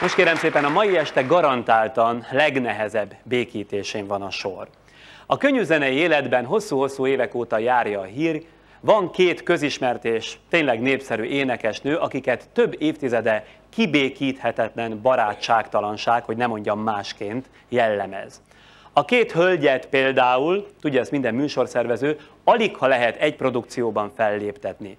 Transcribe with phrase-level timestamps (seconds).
[0.00, 4.68] Most kérem szépen, a mai este garantáltan legnehezebb békítésén van a sor.
[5.26, 8.44] A könnyűzenei életben hosszú-hosszú évek óta járja a hír,
[8.80, 16.80] van két közismert és tényleg népszerű énekesnő, akiket több évtizede kibékíthetetlen barátságtalanság, hogy nem mondjam
[16.80, 18.42] másként, jellemez.
[18.92, 24.96] A két hölgyet például, tudja ezt minden műsorszervező, alig ha lehet egy produkcióban felléptetni.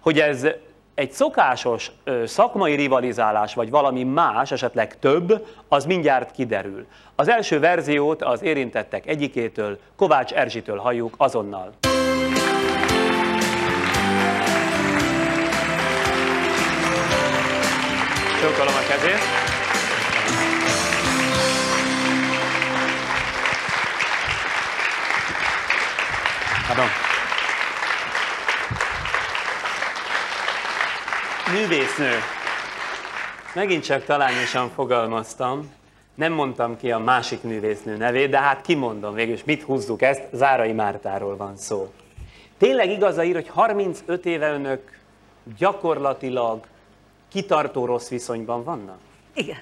[0.00, 0.46] Hogy ez
[0.96, 1.90] egy szokásos
[2.24, 6.86] szakmai rivalizálás, vagy valami más, esetleg több, az mindjárt kiderül.
[7.14, 11.72] Az első verziót az érintettek egyikétől, Kovács Erzsitől halljuk azonnal.
[18.40, 19.20] Csókolom a kezét.
[26.66, 27.05] Pardon.
[31.60, 32.10] Művésznő.
[33.54, 35.72] Megint csak talányosan fogalmaztam.
[36.14, 40.72] Nem mondtam ki a másik művésznő nevét, de hát kimondom végül, mit húzzuk ezt, Zárai
[40.72, 41.92] Mártáról van szó.
[42.58, 44.98] Tényleg igaz a ír, hogy 35 éve önök
[45.58, 46.64] gyakorlatilag
[47.28, 48.98] kitartó rossz viszonyban vannak?
[49.34, 49.60] Igen.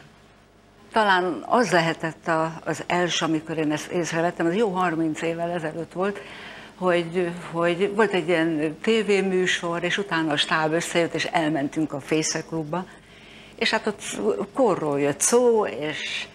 [0.93, 5.93] Talán az lehetett a, az első, amikor én ezt észrevettem, az jó 30 évvel ezelőtt
[5.93, 6.19] volt,
[6.75, 12.87] hogy, hogy volt egy ilyen tévéműsor, és utána a stáb összejött, és elmentünk a Fészeklubba,
[13.57, 14.03] és hát ott
[14.53, 16.27] korról jött szó, és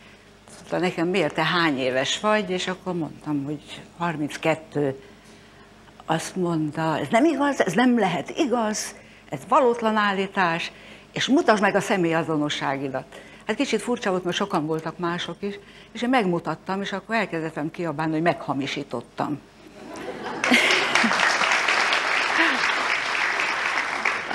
[0.71, 5.01] mondta nekem, miért te hány éves vagy, és akkor mondtam, hogy 32.
[6.05, 8.95] Azt mondta, ez nem igaz, ez nem lehet igaz,
[9.29, 10.71] ez valótlan állítás,
[11.11, 13.21] és mutasd meg a személyazonosságidat.
[13.45, 15.59] Hát kicsit furcsa volt, mert sokan voltak mások is,
[15.91, 19.39] és én megmutattam, és akkor elkezdtem kiabálni, hogy meghamisítottam.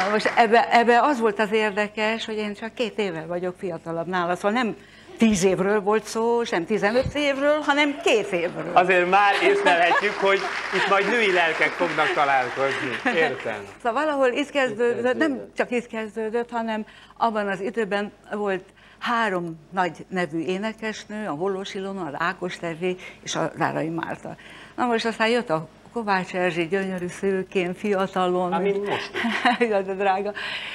[0.05, 4.07] Na Most ebbe, ebbe az volt az érdekes, hogy én csak két éve vagyok fiatalabb
[4.07, 4.77] nála, szóval nem
[5.19, 8.71] tíz évről volt szó, sem 15 évről, hanem két évről.
[8.73, 10.39] Azért már észlelhetjük, hogy
[10.75, 13.13] itt majd női lelkek fognak találkozni.
[13.15, 13.67] Értem.
[13.83, 18.65] Szóval valahol itt kezdődött, nem csak itt kezdődött, hanem abban az időben volt
[18.99, 24.37] három nagy nevű énekesnő, a Hollós Ilona, a Ákos Tevé és a Zárai Márta.
[24.77, 28.63] Na most aztán jött a Kovács Erzsi, gyönyörű szőkén, fiatalon.
[28.63, 29.11] Mint most.
[29.87, 30.33] De drága.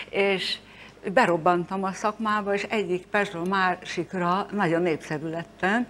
[0.10, 0.58] És
[1.14, 5.88] berobbantam a szakmába, és egyik percről másikra nagyon népszerű lettem.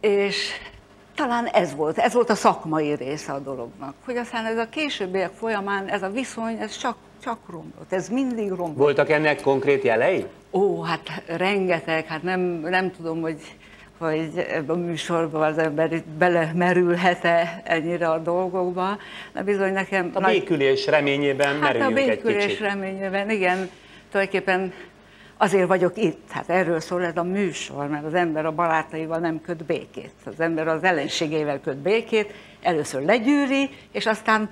[0.00, 0.50] És
[1.14, 3.94] talán ez volt, ez volt a szakmai része a dolognak.
[4.04, 8.48] Hogy aztán ez a későbbiek folyamán, ez a viszony, ez csak, csak romlott, ez mindig
[8.48, 8.76] romlott.
[8.76, 10.26] Voltak ennek konkrét jelei?
[10.50, 13.56] Ó, hát rengeteg, hát nem, nem tudom, hogy,
[13.98, 18.98] hogy a műsorban az ember belemerülhet-e ennyire a dolgokba,
[19.32, 20.10] de bizony nekem...
[20.12, 22.60] A békülés reményében Hát a merüljünk egy békülés kicsit.
[22.60, 23.70] reményében, igen,
[24.10, 24.72] tulajdonképpen
[25.36, 29.40] azért vagyok itt, hát erről szól ez a műsor, mert az ember a barátaival nem
[29.40, 30.12] köt békét.
[30.24, 32.32] Az ember az ellenségével köt békét,
[32.62, 34.50] először legyűri, és aztán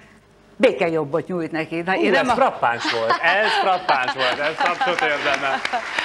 [0.57, 1.81] békejobbot nyújt neki.
[1.81, 5.55] Na, Hú, ez frappáns volt, ez frappáns volt, ez abszolút érdemel.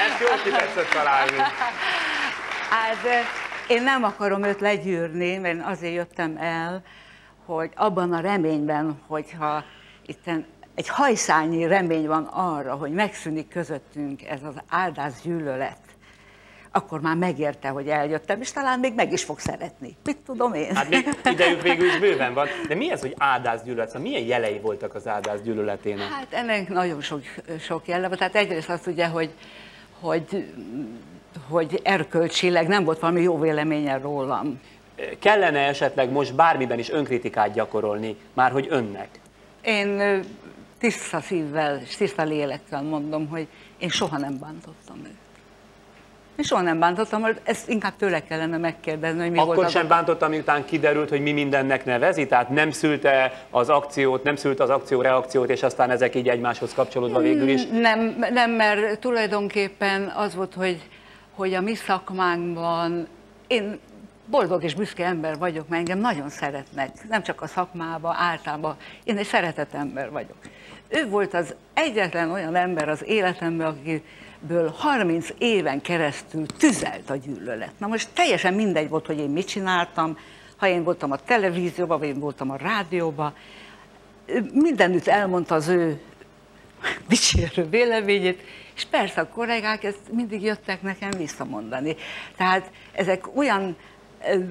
[0.08, 1.38] Ezt jól ki tetszett találni.
[2.70, 3.26] Hát
[3.68, 6.84] én nem akarom őt legyűrni, mert én azért jöttem el,
[7.46, 9.64] hogy abban a reményben, hogyha
[10.06, 10.30] itt
[10.76, 15.78] egy hajszányi remény van arra, hogy megszűnik közöttünk ez az áldás gyűlölet,
[16.72, 19.96] akkor már megérte, hogy eljöttem, és talán még meg is fog szeretni.
[20.04, 20.76] Mit tudom én?
[20.76, 22.48] Hát még idejük végül is bőven van.
[22.68, 23.88] De mi ez, hogy áldásgyűlölet?
[23.88, 26.08] Szóval milyen jelei voltak az áldásgyűlöletének?
[26.08, 27.22] Hát ennek nagyon sok,
[27.60, 28.18] sok jelle van.
[28.18, 29.32] Tehát egyrészt azt ugye, hogy,
[30.00, 30.54] hogy,
[31.50, 34.62] hogy erkölcsileg nem volt valami jó véleménye rólam.
[35.20, 39.08] Kellene esetleg most bármiben is önkritikát gyakorolni, már hogy önnek?
[39.62, 40.22] Én
[40.80, 45.16] tiszta szívvel és tiszta lélekkel mondom, hogy én soha nem bántottam őt.
[46.38, 49.88] Én soha nem bántottam, mert ezt inkább tőle kellene megkérdezni, hogy mi volt Akkor sem
[49.88, 52.28] bántottam, miután kiderült, hogy mi mindennek nevezi?
[52.28, 56.74] Tehát nem szülte az akciót, nem szült az akció reakciót, és aztán ezek így egymáshoz
[56.74, 57.66] kapcsolódva végül is?
[57.66, 60.88] Nem, nem, mert tulajdonképpen az volt, hogy,
[61.38, 63.08] hogy a mi szakmánkban
[63.48, 63.80] én
[64.26, 68.76] boldog és büszke ember vagyok, mert engem nagyon szeretnek, nem csak a szakmában, általában.
[69.04, 70.36] Én egy szeretett ember vagyok.
[70.88, 77.72] Ő volt az egyetlen olyan ember az életemben, akiből 30 éven keresztül tüzelt a gyűlölet.
[77.78, 80.18] Na most teljesen mindegy volt, hogy én mit csináltam,
[80.56, 83.34] ha én voltam a televízióban, vagy én voltam a rádióban,
[84.54, 86.00] mindenütt elmondta az ő
[87.10, 88.42] dicsérő véleményét,
[88.78, 91.96] és persze a kollégák ezt mindig jöttek nekem visszamondani.
[92.36, 93.76] Tehát ezek olyan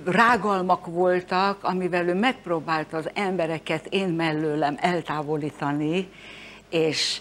[0.04, 6.08] rágalmak voltak, amivel ő megpróbálta az embereket én mellőlem eltávolítani,
[6.70, 7.20] és,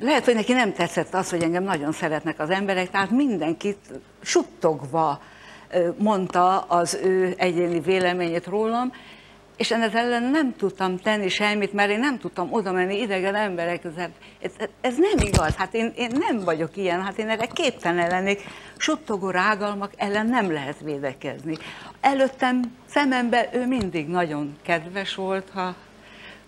[0.00, 5.22] lehet, hogy neki nem tetszett az, hogy engem nagyon szeretnek az emberek, tehát mindenkit suttogva
[5.96, 8.92] mondta az ő egyéni véleményét rólam,
[9.62, 13.84] és ennek ellen nem tudtam tenni semmit, mert én nem tudtam oda menni idegen emberek
[14.40, 18.40] Ez, ez nem igaz, hát én, én nem vagyok ilyen, hát én erre képtelen lennék.
[18.76, 21.56] Suttogó rágalmak ellen nem lehet védekezni.
[22.00, 25.74] Előttem szemembe ő mindig nagyon kedves volt, ha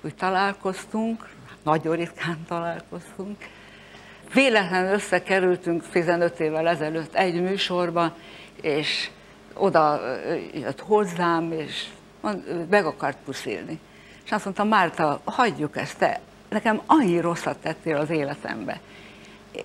[0.05, 1.28] úgy találkoztunk,
[1.62, 3.37] nagyon ritkán találkoztunk.
[4.32, 8.14] Véletlenül összekerültünk 15 évvel ezelőtt egy műsorban,
[8.60, 9.10] és
[9.55, 10.00] oda
[10.55, 11.84] jött hozzám, és
[12.70, 13.80] meg akart puszilni.
[14.24, 18.80] És azt mondta, Márta, hagyjuk ezt, te nekem annyi rosszat tettél az életembe.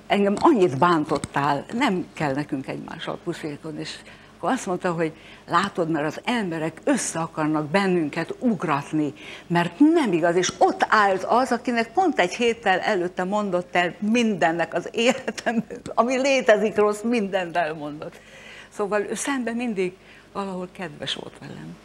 [0.07, 3.79] Engem annyit bántottál, nem kell nekünk egymással puszilkodni.
[3.79, 3.95] És
[4.37, 5.13] akkor azt mondta, hogy
[5.47, 9.13] látod, mert az emberek össze akarnak bennünket ugratni,
[9.47, 14.73] mert nem igaz, és ott állt az, akinek pont egy héttel előtte mondott el mindennek
[14.73, 15.63] az életem,
[15.93, 18.19] ami létezik rossz, mindent elmondott.
[18.69, 19.93] Szóval ő szemben mindig
[20.31, 21.77] valahol kedves volt velem.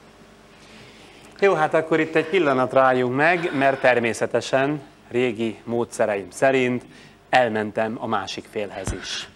[1.41, 6.85] Jó, hát akkor itt egy pillanatra álljunk meg, mert természetesen régi módszereim szerint
[7.31, 9.29] elmentem a másik félhez is.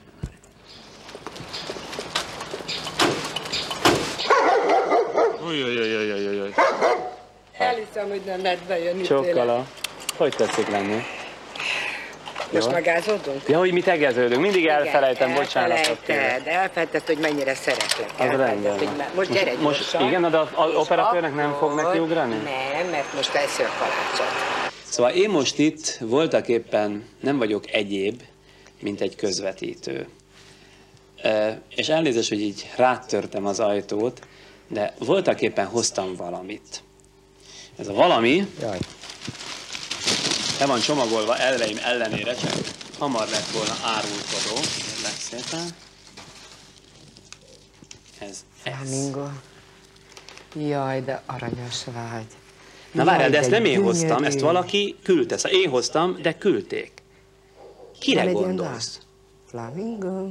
[5.47, 6.53] Ujjjjjjjjjjjjjj.
[7.59, 9.67] Elhiszem, hogy nem lehet bejönni Csokkala.
[10.17, 11.03] Hogy tetszik lenni?
[12.53, 13.43] Most magázódunk?
[13.49, 14.41] Ja, hogy mi tegeződünk.
[14.41, 16.47] Mindig elfelejtem, Igen, bocsánatot elfelejted, kérek.
[16.63, 18.11] elfelejted, hogy mennyire szeretlek.
[18.15, 20.07] Az Elfelejted, rendben hogy már- Most gyere Most- gyorsan.
[20.09, 22.35] igen, de az És operatőrnek nem fog akkor- nekiugrani?
[22.35, 24.37] Nem, mert most eszi a kalácsot.
[24.85, 28.23] Szóval én most itt voltak éppen nem vagyok egyéb,
[28.81, 30.09] mint egy közvetítő.
[31.23, 34.21] E, és elnézést, hogy így rátörtem az ajtót,
[34.69, 36.83] de voltak éppen hoztam valamit.
[37.79, 38.79] Ez a valami Jaj.
[40.59, 42.53] Le van csomagolva elveim ellenére, csak
[42.99, 44.55] hamar lett volna árulkodó.
[44.77, 45.69] Kérlek szépen.
[48.19, 48.75] Ez ez.
[48.89, 49.27] Flamingo.
[50.55, 52.27] Jaj, de aranyos vagy.
[52.93, 53.85] Na várjál, de ezt nem én gyönyörű.
[53.87, 55.37] hoztam, ezt valaki küldte.
[55.37, 56.93] Szóval én hoztam, de küldték.
[57.99, 58.99] Kire Van egy ilyen gondolsz?
[58.99, 59.71] dal?
[59.71, 60.29] Flamingo.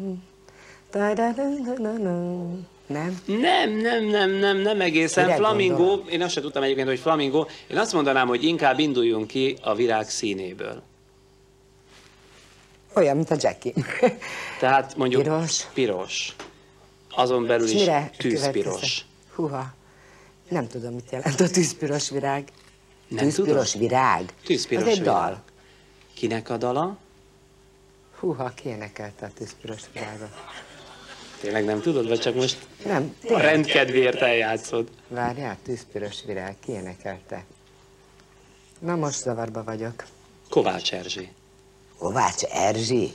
[0.91, 2.45] Da-da-da-da-da-da.
[2.87, 3.21] Nem?
[3.25, 5.25] Nem, nem, nem, nem, nem egészen.
[5.25, 6.09] Mire Flamingo, gondol?
[6.11, 7.45] én azt sem tudtam egyébként, hogy flamingo.
[7.67, 10.81] Én azt mondanám, hogy inkább induljunk ki a virág színéből.
[12.93, 13.73] Olyan, mint a Jackie.
[14.59, 15.65] Tehát mondjuk Piros.
[15.73, 16.35] piros.
[17.09, 19.05] Azon belül is tűzpiros.
[19.35, 19.73] Húha.
[20.49, 22.47] Nem tudom, mit jelent a tűzpiros virág.
[23.07, 23.87] Nem tűzpiros tudod?
[23.87, 24.33] virág?
[24.45, 25.15] Tűzpiros Az egy virág.
[25.15, 25.41] dal.
[26.13, 26.97] Kinek a dala?
[28.19, 30.29] Húha, ki énekelte a tűzpiros virágot?
[31.41, 33.43] Tényleg nem tudod, vagy csak most Nem, a tényleg.
[33.45, 34.87] rendkedvéért eljátszod?
[35.07, 37.43] Várjál, tűzpiros virág, ki énekelte?
[38.79, 40.03] Na most zavarba vagyok.
[40.49, 41.29] Kovács Erzsi.
[41.97, 43.11] Kovács Erzsi?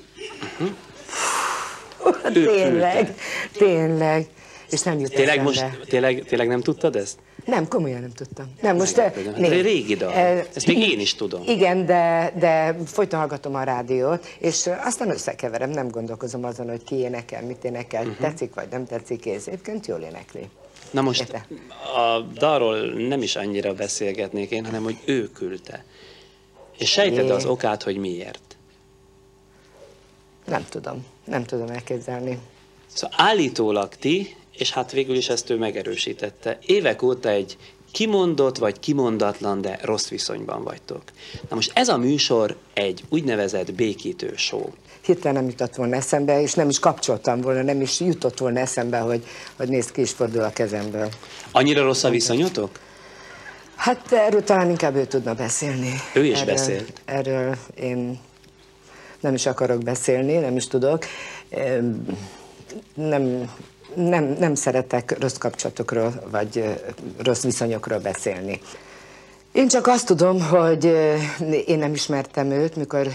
[2.34, 3.14] Ő tényleg, küldte.
[3.58, 4.26] tényleg.
[4.70, 7.18] És nem jut Tényleg most, tényleg, tényleg nem tudtad ezt?
[7.44, 8.46] Nem, komolyan nem tudtam.
[8.60, 8.96] Nem, most...
[8.96, 9.32] Meglepődöm.
[9.34, 10.12] Hát ez egy régi dal.
[10.12, 11.42] eh, Ezt még én is tudom.
[11.46, 16.84] Igen, de, de folyton hallgatom a rádiót, és eh, aztán összekeverem, nem gondolkozom azon, hogy
[16.84, 18.16] ki énekel, mit énekel, uh-huh.
[18.16, 20.48] tetszik vagy nem tetszik, és egyébként jól énekli.
[20.90, 21.46] Na most Érte?
[21.96, 25.84] a dalról nem is annyira beszélgetnék én, hanem hogy ő küldte.
[26.78, 27.30] És sejted Jé.
[27.30, 28.56] az okát, hogy miért?
[30.46, 32.38] Nem tudom, nem tudom elképzelni.
[32.86, 37.56] Szóval állítólag ti, és hát végül is ezt ő megerősítette, évek óta egy
[37.92, 41.02] kimondott vagy kimondatlan, de rossz viszonyban vagytok.
[41.48, 44.64] Na most ez a műsor egy úgynevezett békítő show.
[45.00, 48.98] Hirtelen nem jutott volna eszembe, és nem is kapcsoltam volna, nem is jutott volna eszembe,
[48.98, 49.24] hogy,
[49.56, 51.08] hogy nézd ki is fordul a kezemből.
[51.50, 52.78] Annyira rossz a viszonyotok?
[53.74, 55.92] Hát erről talán inkább ő tudna beszélni.
[56.14, 57.00] Ő is erről, beszélt.
[57.04, 58.20] Erről én
[59.20, 61.04] nem is akarok beszélni, nem is tudok.
[61.48, 62.06] Em,
[62.94, 63.50] Nem,
[63.94, 66.80] nem, nem szeretek rossz kapcsolatokról, vagy
[67.18, 68.60] rossz viszonyokról beszélni.
[69.52, 70.84] Én csak azt tudom, hogy
[71.66, 73.06] én nem ismertem őt, mikor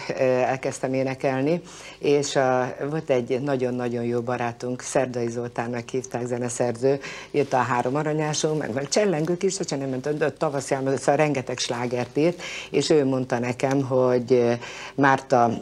[0.45, 1.61] elkezdtem énekelni,
[1.99, 6.99] és a, volt egy nagyon-nagyon jó barátunk, Szerdai Zoltánnak hívták zeneszerző,
[7.31, 10.33] írta a három aranyásunk, meg, meg csellengők is, hogyha nem ment, de
[10.69, 14.57] álmodó, szóval rengeteg slágert írt, és ő mondta nekem, hogy
[14.95, 15.61] Márta,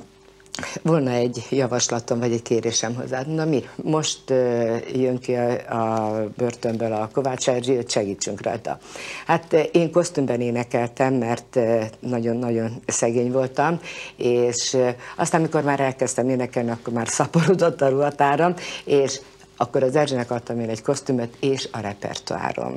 [0.81, 3.21] volna egy javaslatom, vagy egy kérésem hozzá.
[3.21, 8.79] Na mi, most uh, jön ki a, a börtönből a Kovács hogy segítsünk rajta.
[9.25, 13.79] Hát uh, én kosztümben énekeltem, mert uh, nagyon-nagyon szegény voltam,
[14.15, 19.19] és uh, aztán, amikor már elkezdtem énekelni, akkor már szaporodott a ruhatáram, és
[19.57, 22.74] akkor az Erzsinek adtam én egy kosztümöt és a repertoárom.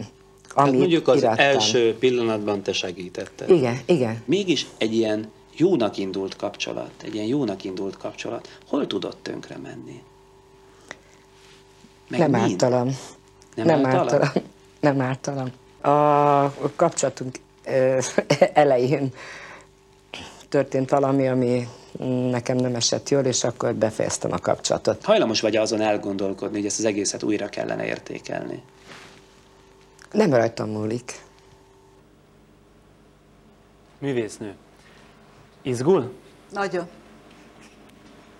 [0.54, 1.44] Hát Amit mondjuk az irattam.
[1.44, 3.50] első pillanatban te segítetted.
[3.50, 4.22] Igen, igen.
[4.24, 10.02] Mégis egy ilyen jónak indult kapcsolat, egy ilyen jónak indult kapcsolat, hol tudott tönkre menni?
[12.08, 12.50] Meg nem mind?
[12.50, 12.96] ártalam.
[13.54, 14.22] Nem, nem ártalam?
[14.22, 14.46] ártalam.
[14.80, 15.48] Nem ártalam.
[15.80, 17.38] A kapcsolatunk
[18.52, 19.12] elején
[20.48, 21.68] történt valami, ami
[22.30, 25.04] nekem nem esett jól, és akkor befejeztem a kapcsolatot.
[25.04, 28.62] Hajlamos vagy azon elgondolkodni, hogy ezt az egészet újra kellene értékelni?
[30.12, 31.20] Nem rajtam múlik.
[33.98, 34.54] Művésznő.
[35.68, 36.12] Izgul?
[36.50, 36.88] Nagyon.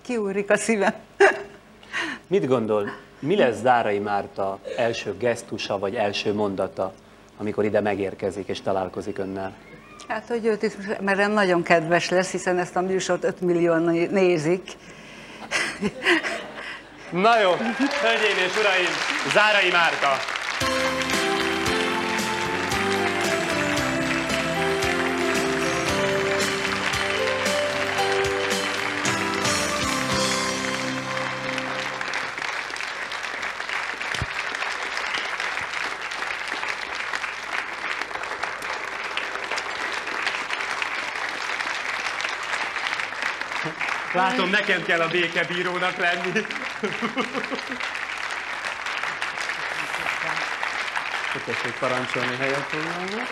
[0.03, 0.95] Kiúrik a szívem.
[2.27, 6.93] Mit gondol, mi lesz Dárai Márta első gesztusa vagy első mondata,
[7.37, 9.57] amikor ide megérkezik és találkozik önnel?
[10.09, 14.73] Hát, hogy őt is, mert nagyon kedves lesz, hiszen ezt a műsort 5 millióan nézik.
[17.11, 17.51] Na jó,
[18.03, 18.93] hölgyeim és uraim,
[19.33, 20.38] Zárai Márta!
[44.29, 46.33] Látom, nekem kell a békebírónak lenni.
[51.45, 53.23] Tessék parancsolni helyet foglalni.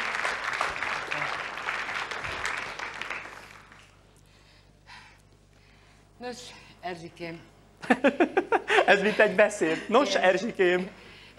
[6.19, 6.37] Nos,
[6.81, 7.41] Erzsikém.
[8.87, 9.85] Ez mint egy beszéd.
[9.89, 10.91] Nos, Erzsikém.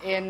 [0.05, 0.23] Én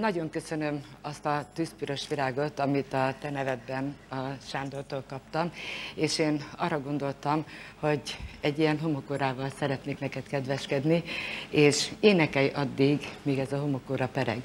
[0.00, 5.52] nagyon köszönöm azt a tűzpiros virágot, amit a te nevedben a Sándortól kaptam,
[5.94, 7.44] és én arra gondoltam,
[7.80, 8.00] hogy
[8.40, 11.02] egy ilyen homokorával szeretnék neked kedveskedni,
[11.50, 14.40] és énekelj addig, míg ez a homokóra pereg.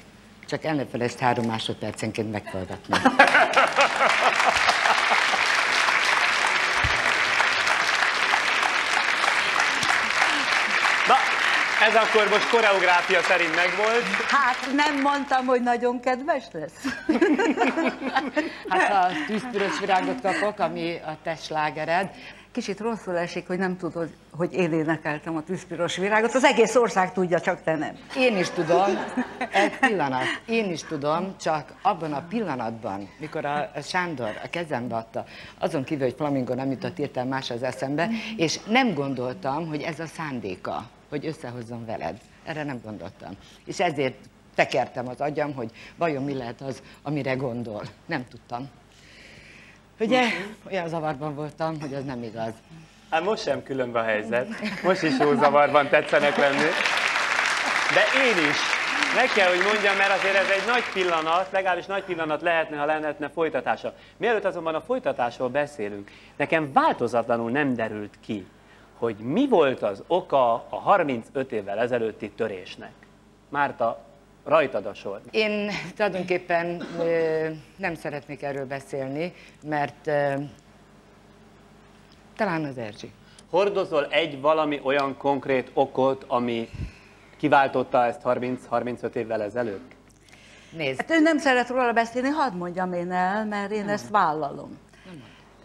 [0.46, 2.96] Csak el ne felejtsd három másodpercenként meghallgatni.
[11.86, 14.02] ez akkor most koreográfia szerint megvolt.
[14.28, 16.84] Hát nem mondtam, hogy nagyon kedves lesz.
[18.68, 22.10] hát a tűzpürös virágot kapok, ami a te slágered.
[22.52, 26.34] Kicsit rosszul esik, hogy nem tudod, hogy én énekeltem a tűzpiros virágot.
[26.34, 27.96] Az egész ország tudja, csak te nem.
[28.16, 28.86] Én is tudom,
[29.52, 35.24] egy pillanat, én is tudom, csak abban a pillanatban, mikor a Sándor a kezembe adta,
[35.58, 40.00] azon kívül, hogy flamingon, amit ott írtam, más az eszembe, és nem gondoltam, hogy ez
[40.00, 42.20] a szándéka hogy összehozzam veled.
[42.44, 43.36] Erre nem gondoltam.
[43.64, 44.16] És ezért
[44.54, 47.82] tekertem az agyam, hogy vajon mi lehet az, amire gondol.
[48.06, 48.68] Nem tudtam.
[50.00, 50.22] Ugye
[50.66, 52.52] olyan zavarban voltam, hogy az nem igaz.
[53.10, 54.48] Hát most sem különb a helyzet.
[54.82, 56.68] Most is jó zavarban tetszenek lenni.
[57.94, 58.56] De én is.
[59.14, 62.84] Meg kell, hogy mondjam, mert azért ez egy nagy pillanat, legalábbis nagy pillanat lehetne, ha
[62.84, 63.94] lehetne folytatása.
[64.16, 68.46] Mielőtt azonban a folytatásról beszélünk, nekem változatlanul nem derült ki,
[68.98, 72.92] hogy mi volt az oka a 35 évvel ezelőtti törésnek.
[73.48, 73.98] Márta,
[74.44, 75.20] rajtad a sor.
[75.30, 80.10] Én tulajdonképpen ö, nem szeretnék erről beszélni, mert
[82.36, 83.12] talán az Erzsi.
[83.50, 86.68] Hordozol egy valami olyan konkrét okot, ami
[87.36, 89.94] kiváltotta ezt 30-35 évvel ezelőtt?
[90.70, 91.00] Nézd.
[91.00, 94.78] Hát ő nem szeret róla beszélni, hadd mondjam én el, mert én ezt vállalom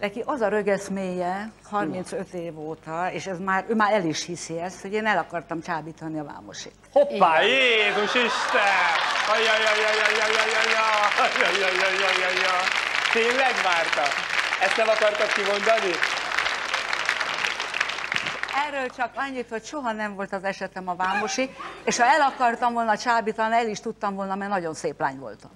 [0.01, 4.59] neki az a rögeszméje 35 év óta, és ez már, ő már el is hiszi
[4.59, 6.73] ezt, hogy én el akartam csábítani a vámosit.
[6.91, 7.57] Hoppá, Igen.
[7.57, 9.09] Jézus Isten!
[13.13, 14.03] Tényleg várta?
[14.61, 15.91] Ezt nem akartad kimondani?
[18.67, 21.49] Erről csak annyit, hogy soha nem volt az esetem a vámosi,
[21.83, 25.51] és ha el akartam volna csábítani, el is tudtam volna, mert nagyon szép lány voltam.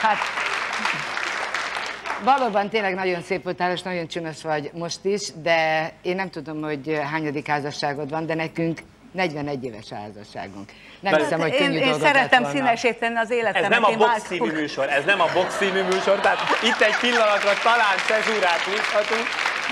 [0.00, 0.18] Hát
[2.24, 6.62] valóban tényleg nagyon szép voltál, és nagyon csinos vagy most is, de én nem tudom,
[6.62, 8.78] hogy hányadik házasságod van, de nekünk
[9.12, 10.72] 41 éves házasságunk.
[11.00, 12.56] Nem hiszem, hogy én, könnyű én lett szeretem volna.
[12.56, 13.62] színesíteni az életemet.
[13.62, 16.80] Ez nem a én box című műsor, ez nem a box című műsor, tehát itt
[16.80, 19.26] egy pillanatra talán cezúrát hívhatunk.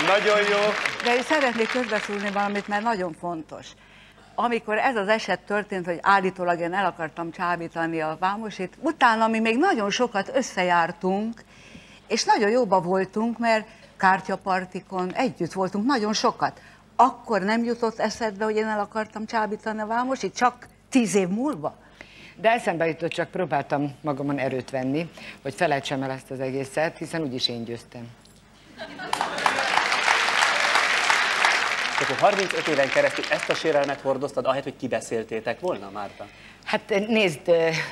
[0.07, 0.59] Nagyon jó.
[1.03, 3.67] De én szeretnék közbeszúrni valamit, mert nagyon fontos.
[4.35, 9.39] Amikor ez az eset történt, hogy állítólag én el akartam csábítani a Vámosit, utána mi
[9.39, 11.41] még nagyon sokat összejártunk,
[12.13, 13.67] és nagyon jóba voltunk, mert
[13.97, 16.61] kártyapartikon együtt voltunk nagyon sokat.
[16.95, 21.75] Akkor nem jutott eszedbe, hogy én el akartam csábítani a Vámosit, csak tíz év múlva?
[22.35, 25.09] De eszembe jutott, csak próbáltam magamon erőt venni,
[25.41, 28.07] hogy felejtsem el ezt az egészet, hiszen úgyis én győztem.
[32.03, 36.25] Akkor 35 éven keresztül ezt a sérelmet hordoztad, ahelyett, hogy kibeszéltétek volna, Márta?
[36.65, 37.39] Hát nézd,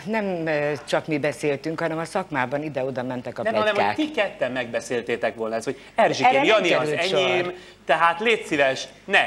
[0.06, 0.50] nem
[0.88, 5.36] csak mi beszéltünk, hanem a szakmában ide-oda mentek a Nem, hanem, hogy ti ketten megbeszéltétek
[5.36, 6.98] volna ezt, hogy Erzsikém, Jani az sor.
[7.20, 7.54] enyém,
[7.86, 9.24] tehát légy szíves, ne!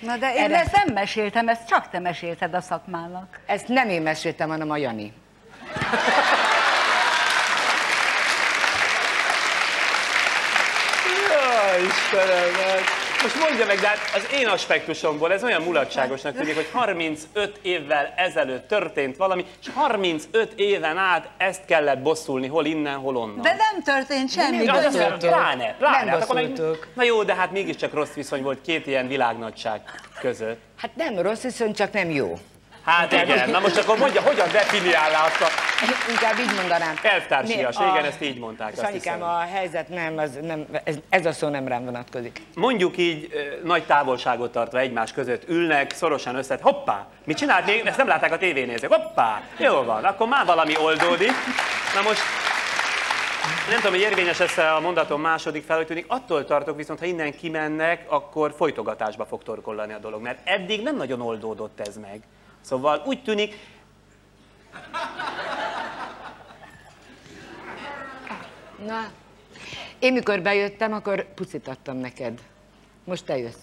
[0.00, 3.40] Na de én Erre- ezt nem meséltem, ezt csak te mesélted a szakmának.
[3.46, 5.12] Ezt nem én meséltem, hanem a Jani.
[11.28, 12.99] Jaj, Istenem, hát.
[13.22, 18.14] Most mondja meg, de hát az én aspektusomból ez olyan mulatságosnak tűnik, hogy 35 évvel
[18.16, 23.40] ezelőtt történt valami, és 35 éven át ezt kellett bosszulni, hol innen, hol onnan.
[23.42, 24.64] De nem történt semmi.
[24.64, 24.92] De közöttünk.
[24.92, 25.28] bosszultuk.
[25.28, 25.98] Pláne, pláne.
[26.04, 26.86] Nem hát akkor meg- bosszultuk.
[26.94, 29.80] Na jó, de hát mégiscsak rossz viszony volt két ilyen világnagyság
[30.20, 30.60] között.
[30.76, 32.38] Hát nem rossz, viszont csak nem jó.
[32.84, 35.46] Hát igen, na most akkor mondja, hogyan definiálná azt a
[36.10, 36.94] Inkább így mondanám.
[37.02, 41.32] elvtársias, a- régen ezt így mondták, Sanyikám, a helyzet nem, az nem ez, ez a
[41.32, 42.42] szó nem rám vonatkozik.
[42.54, 43.28] Mondjuk így
[43.64, 47.86] nagy távolságot tartva egymás között ülnek, szorosan össze, hoppá, mit csinált még?
[47.86, 51.32] Ezt nem látták a tévénézők, hoppá, jó van, akkor már valami oldódik.
[51.94, 52.20] Na most
[53.68, 57.04] nem tudom, hogy érvényes lesz a mondatom második fel, hogy tűnik, attól tartok viszont, ha
[57.04, 62.20] innen kimennek, akkor folytogatásba fog torkollani a dolog, mert eddig nem nagyon oldódott ez meg.
[62.60, 63.54] Szóval úgy tűnik,
[68.86, 69.10] Na,
[69.98, 72.38] én mikor bejöttem, akkor pucit adtam neked.
[73.04, 73.54] Most te jössz.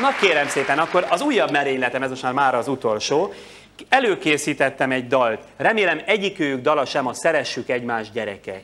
[0.00, 3.32] Na kérem szépen, akkor az újabb merényletem, ez most már mára az utolsó.
[3.88, 5.42] Előkészítettem egy dalt.
[5.56, 8.62] Remélem egyikőjük dala sem a Szeressük egymást gyerekek.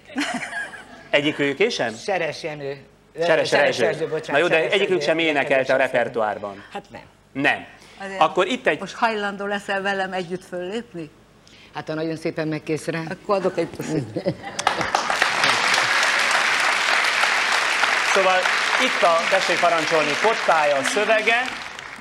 [1.11, 1.95] Egyikőjük és sem?
[3.19, 3.49] Seres.
[3.49, 6.65] Seres bocsánat, Na jó, de Seres egyikük sem énekelte a repertoárban.
[6.73, 7.03] Hát nem.
[7.33, 7.67] Nem.
[8.01, 8.81] Azért Akkor itt egy...
[8.81, 11.11] Most hajlandó leszel velem együtt föllépni?
[11.75, 13.03] Hát ha nagyon szépen megkészre.
[13.09, 14.23] Akkor adok egy puszit.
[18.15, 18.39] Szóval
[18.85, 21.43] itt a, tessék parancsolni, kottája a szövege,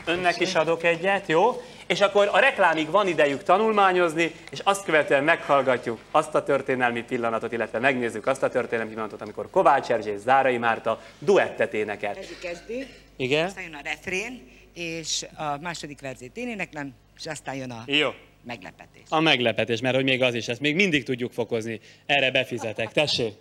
[0.05, 1.61] önnek is adok egyet, jó?
[1.89, 7.51] És akkor a reklámig van idejük tanulmányozni, és azt követően meghallgatjuk azt a történelmi pillanatot,
[7.51, 12.15] illetve megnézzük azt a történelmi pillanatot, amikor Kovács Erzsé és Zárai Márta duettet énekel.
[12.15, 13.45] Ez kezdő, Igen?
[13.45, 18.09] aztán jön a refrén, és a második verzét én éneklem, és aztán jön a Jó.
[18.43, 19.03] meglepetés.
[19.09, 21.79] A meglepetés, mert hogy még az is, ezt még mindig tudjuk fokozni.
[22.05, 22.91] Erre befizetek.
[22.91, 23.33] Tessék!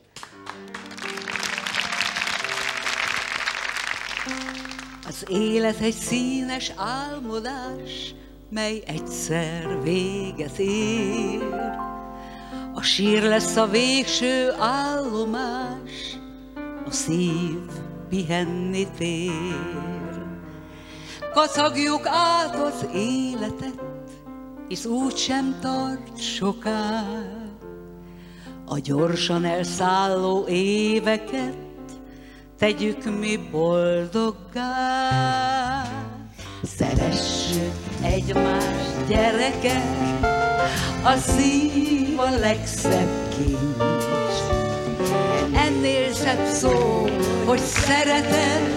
[5.06, 8.14] Az élet egy színes álmodás,
[8.50, 11.42] mely egyszer véget ér.
[12.74, 16.18] A sír lesz a végső állomás,
[16.86, 17.58] a szív
[18.08, 19.86] pihenni tér.
[21.32, 23.82] Kacagjuk át az életet,
[24.68, 27.04] hisz úgy sem tart soká.
[28.66, 31.56] A gyorsan elszálló éveket
[32.58, 34.78] tegyük mi boldoggá.
[36.62, 39.82] Szeressük egymást, gyerekek,
[41.04, 44.38] a szív a legszebb kincs.
[45.66, 47.08] Ennél szebb szó,
[47.44, 48.74] hogy szeretem,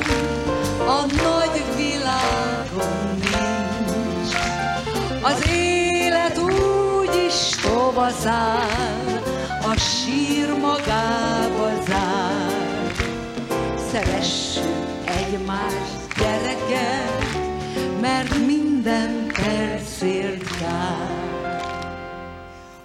[20.62, 21.30] jár.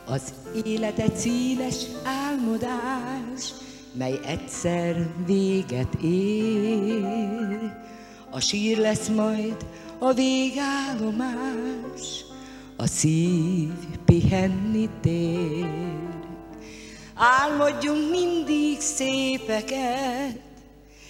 [0.04, 0.32] Az
[0.64, 3.52] élet egy színes álmodás,
[3.92, 7.72] mely egyszer véget ér.
[8.30, 9.56] A sír lesz majd
[9.98, 12.24] a végállomás,
[12.76, 13.72] a szív
[14.04, 15.94] pihenni tér.
[17.14, 20.40] Álmodjunk mindig szépeket,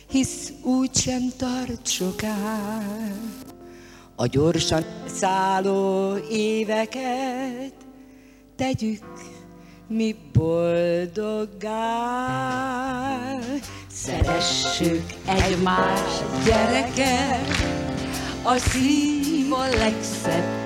[0.09, 2.83] hisz úgysem tart soká.
[4.18, 7.72] A gyorsan szálló éveket
[8.57, 9.02] tegyük
[9.88, 11.76] mi boldoggá.
[13.92, 17.46] Szeressük egymást, gyerekek,
[18.42, 20.64] a szív a legszebb.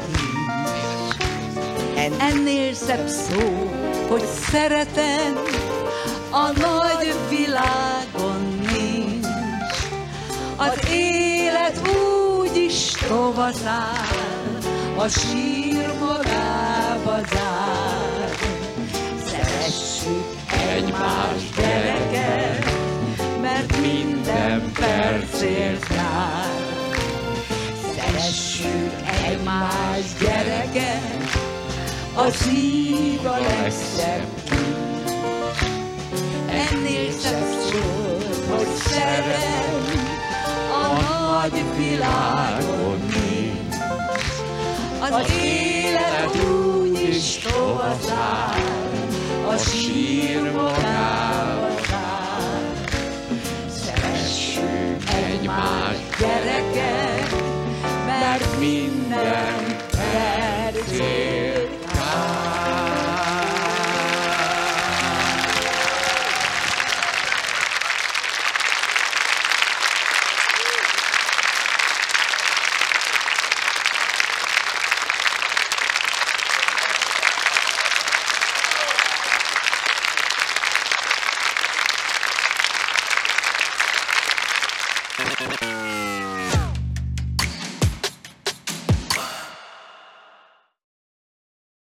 [1.97, 3.71] En- Ennél szebb szó,
[4.09, 5.35] hogy szeretem,
[6.31, 7.90] a nagy világon
[12.71, 14.59] úgy is tovazál,
[14.97, 18.31] a sír magába zár.
[19.27, 20.25] Szeressük
[20.77, 22.65] egymást, gyerekek,
[23.41, 26.47] mert minden percért jár.
[27.95, 28.93] Szeressük
[29.27, 31.25] egymást, gyerekek,
[32.15, 34.27] a szív a legszebb.
[36.49, 38.19] Ennél szebb szó,
[38.51, 40.00] hogy szerelem a
[41.41, 43.75] nagy világon nincs.
[45.01, 48.57] Az élet úgy is tovább,
[49.49, 51.69] a sír magába
[53.69, 56.21] Szeressük egymást,